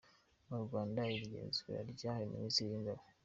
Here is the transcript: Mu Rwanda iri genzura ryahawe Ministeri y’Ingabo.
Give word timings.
Mu 0.47 0.57
Rwanda 0.63 1.01
iri 1.13 1.25
genzura 1.33 1.79
ryahawe 1.93 2.25
Ministeri 2.33 2.69
y’Ingabo. 2.71 3.01